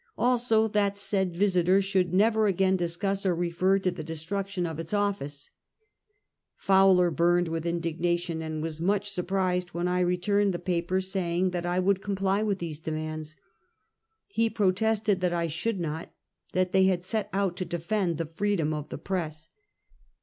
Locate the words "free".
18.25-18.55